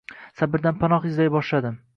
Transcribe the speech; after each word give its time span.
Sabrdan 0.41 0.81
panoh 0.85 1.07
izlay 1.13 1.33
boshladim 1.37 1.81